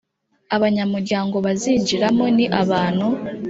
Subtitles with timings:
[0.55, 3.07] Abanyamuryango bazinjiramo ni abantu